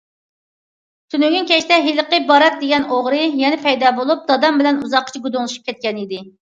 [1.15, 6.29] تۈنۈگۈن كەچتە ھېلىقى بارات دېگەن ئوغرى يەنە پەيدا بولۇپ، دادام بىلەن ئۇزاققىچە گۇدۇڭلىشىپ كەتكەنىدى.